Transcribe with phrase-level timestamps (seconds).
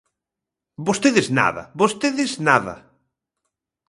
[0.87, 2.75] ¡Vostedes nada, vostedes nada!